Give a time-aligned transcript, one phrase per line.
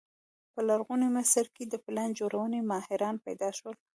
[0.53, 3.75] په لرغوني مصر کې د پلان جوړونې ماهران پیدا شول.